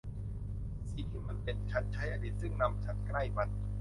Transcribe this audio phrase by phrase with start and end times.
[0.93, 3.49] สิ่งที่มันเป็น ฉันใช้อดีตซึ่งนำฉันใกล้มัน